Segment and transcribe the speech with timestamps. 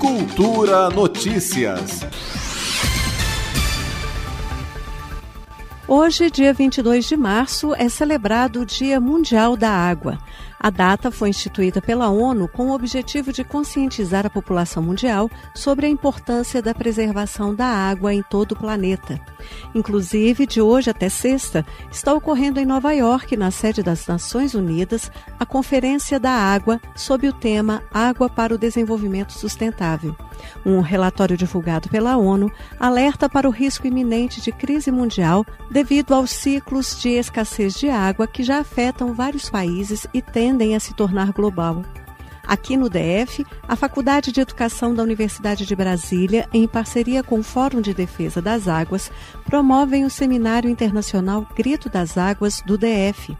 [0.00, 2.00] Cultura Notícias.
[5.86, 10.18] Hoje, dia 22 de março, é celebrado o Dia Mundial da Água.
[10.62, 15.86] A data foi instituída pela ONU com o objetivo de conscientizar a população mundial sobre
[15.86, 19.18] a importância da preservação da água em todo o planeta.
[19.74, 25.10] Inclusive, de hoje até sexta, está ocorrendo em Nova York, na sede das Nações Unidas,
[25.38, 30.14] a Conferência da Água sob o tema Água para o Desenvolvimento Sustentável.
[30.64, 36.30] Um relatório divulgado pela ONU alerta para o risco iminente de crise mundial devido aos
[36.30, 41.30] ciclos de escassez de água que já afetam vários países e tendem a se tornar
[41.32, 41.84] global.
[42.44, 47.42] Aqui no DF, a Faculdade de Educação da Universidade de Brasília, em parceria com o
[47.44, 49.12] Fórum de Defesa das Águas,
[49.44, 53.36] promovem o Seminário Internacional Grito das Águas do DF.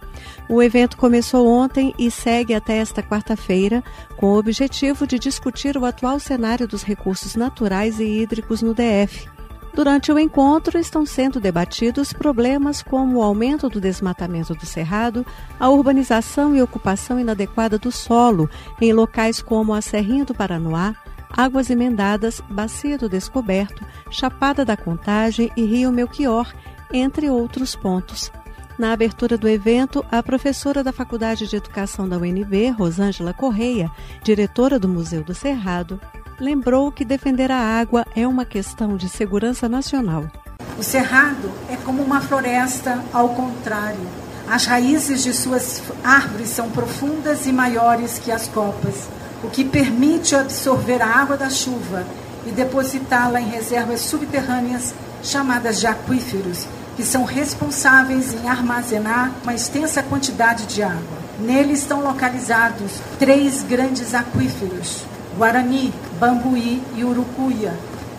[0.49, 3.83] O evento começou ontem e segue até esta quarta-feira,
[4.17, 9.40] com o objetivo de discutir o atual cenário dos recursos naturais e hídricos no DF.
[9.73, 15.25] Durante o encontro estão sendo debatidos problemas como o aumento do desmatamento do cerrado,
[15.59, 20.95] a urbanização e ocupação inadequada do solo em locais como a Serrinha do Paranoá,
[21.31, 26.53] Águas Emendadas, Bacia do Descoberto, Chapada da Contagem e Rio Melchior,
[26.93, 28.33] entre outros pontos.
[28.77, 33.91] Na abertura do evento, a professora da Faculdade de Educação da UNB, Rosângela Correia,
[34.23, 36.01] diretora do Museu do Cerrado,
[36.41, 40.25] lembrou que defender a água é uma questão de segurança nacional.
[40.79, 44.01] O cerrado é como uma floresta ao contrário.
[44.49, 49.09] As raízes de suas árvores são profundas e maiores que as copas,
[49.45, 52.05] o que permite absorver a água da chuva
[52.47, 60.03] e depositá-la em reservas subterrâneas chamadas de aquíferos, que são responsáveis em armazenar uma extensa
[60.03, 61.21] quantidade de água.
[61.39, 65.05] Nele estão localizados três grandes aquíferos:
[65.37, 67.73] Guarani, Bambuí e Urucuia,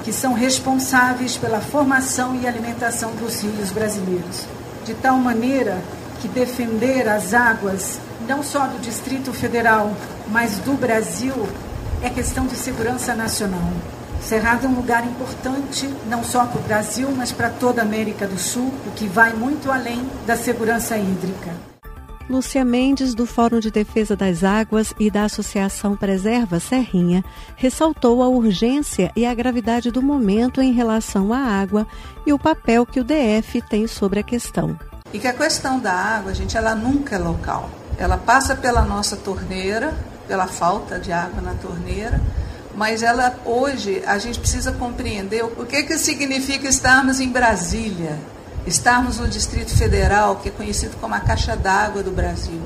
[0.04, 4.48] que são responsáveis pela formação e alimentação dos rios brasileiros.
[4.84, 5.80] De tal maneira
[6.20, 9.94] que defender as águas, não só do Distrito Federal,
[10.30, 11.48] mas do Brasil,
[12.02, 13.72] é questão de segurança nacional.
[14.20, 18.26] Cerrado é um lugar importante, não só para o Brasil, mas para toda a América
[18.26, 21.52] do Sul, o que vai muito além da segurança hídrica.
[22.30, 27.24] Lúcia Mendes, do Fórum de Defesa das Águas e da Associação Preserva Serrinha,
[27.56, 31.86] ressaltou a urgência e a gravidade do momento em relação à água
[32.26, 34.80] e o papel que o DF tem sobre a questão.
[35.14, 37.70] E que a questão da água, gente, ela nunca é local.
[37.98, 39.94] Ela passa pela nossa torneira,
[40.28, 42.22] pela falta de água na torneira,
[42.76, 48.18] mas ela hoje a gente precisa compreender o que que significa estarmos em Brasília,
[48.66, 52.62] estarmos no Distrito Federal, que é conhecido como a caixa d'água do Brasil.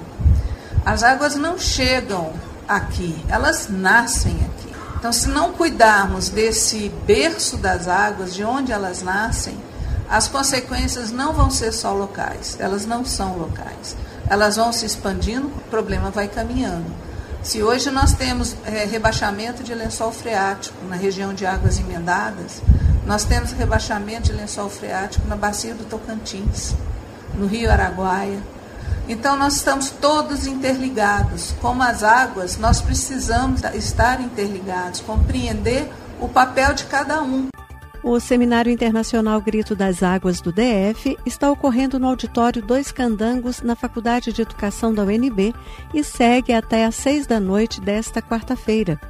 [0.86, 2.34] As águas não chegam
[2.68, 4.76] aqui, elas nascem aqui.
[4.98, 9.58] Então, se não cuidarmos desse berço das águas, de onde elas nascem,
[10.10, 13.96] as consequências não vão ser só locais, elas não são locais.
[14.28, 16.92] Elas vão se expandindo, o problema vai caminhando.
[17.44, 22.62] Se hoje nós temos é, rebaixamento de lençol freático na região de águas emendadas,
[23.06, 26.74] nós temos rebaixamento de lençol freático na bacia do Tocantins,
[27.36, 28.40] no Rio Araguaia.
[29.08, 31.54] Então nós estamos todos interligados.
[31.62, 37.55] Como as águas, nós precisamos estar interligados, compreender o papel de cada um.
[38.08, 43.76] O Seminário Internacional Grito das Águas do DF está ocorrendo no auditório Dois Candangos, na
[43.76, 45.56] Faculdade de Educação da UNB,
[45.92, 49.02] e segue até às seis da noite desta quarta-feira.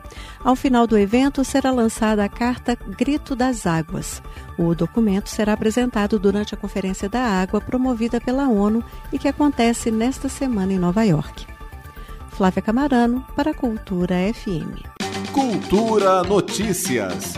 [0.42, 4.24] Ao final do evento, será lançada a carta Grito das Águas.
[4.58, 9.92] O documento será apresentado durante a Conferência da Água promovida pela ONU e que acontece
[9.92, 11.46] nesta semana em Nova York.
[12.30, 14.80] Flávia Camarano, para a Cultura FM.
[15.34, 17.34] Cultura Notícias.